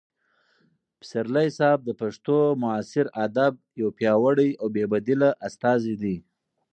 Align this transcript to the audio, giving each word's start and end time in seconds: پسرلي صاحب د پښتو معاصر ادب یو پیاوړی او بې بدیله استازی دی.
پسرلي 0.99 1.47
صاحب 1.57 1.79
د 1.85 1.89
پښتو 2.01 2.37
معاصر 2.61 3.05
ادب 3.25 3.53
یو 3.81 3.89
پیاوړی 3.97 4.49
او 4.61 4.67
بې 4.75 4.83
بدیله 4.93 5.29
استازی 5.47 5.95
دی. 6.01 6.15